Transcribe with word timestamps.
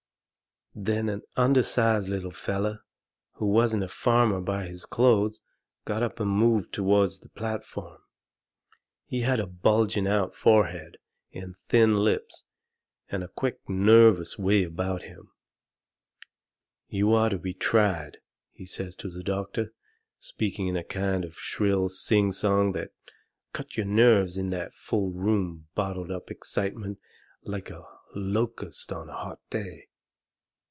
Then 0.73 1.09
an 1.09 1.23
undersized 1.35 2.07
little 2.07 2.31
feller, 2.31 2.85
who 3.33 3.45
wasn't 3.45 3.83
a 3.83 3.89
farmer 3.89 4.39
by 4.39 4.67
his 4.67 4.85
clothes, 4.85 5.41
got 5.83 6.01
up 6.01 6.21
and 6.21 6.31
moved 6.31 6.71
toward 6.71 7.11
the 7.21 7.27
platform. 7.27 8.01
He 9.05 9.19
had 9.19 9.41
a 9.41 9.47
bulging 9.47 10.07
out 10.07 10.33
forehead, 10.33 10.95
and 11.33 11.57
thin 11.57 11.97
lips, 11.97 12.45
and 13.09 13.21
a 13.21 13.27
quick, 13.27 13.59
nervous 13.67 14.39
way 14.39 14.63
about 14.63 15.01
him: 15.01 15.33
"You 16.87 17.13
are 17.15 17.27
to 17.29 17.37
be 17.37 17.53
tried," 17.53 18.19
he 18.53 18.65
says 18.65 18.95
to 18.97 19.09
the 19.09 19.23
doctor, 19.23 19.73
speaking 20.19 20.67
in 20.69 20.77
a 20.77 20.85
kind 20.85 21.25
of 21.25 21.35
shrill 21.37 21.89
sing 21.89 22.31
song 22.31 22.71
that 22.71 22.93
cut 23.51 23.75
your 23.75 23.87
nerves 23.87 24.37
in 24.37 24.51
that 24.51 24.71
room 24.71 24.71
full 24.71 25.51
of 25.51 25.75
bottled 25.75 26.11
up 26.11 26.31
excitement 26.31 26.97
like 27.43 27.69
a 27.69 27.83
locust 28.15 28.93
on 28.93 29.09
a 29.09 29.17
hot 29.17 29.41
day. 29.49 29.89